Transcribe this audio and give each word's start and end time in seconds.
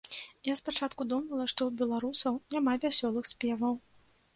Я 0.47 0.55
спачатку 0.61 1.07
думала, 1.11 1.47
што 1.55 1.69
у 1.69 1.75
беларусаў 1.85 2.43
няма 2.57 2.79
вясёлых 2.87 3.33
спеваў. 3.35 3.83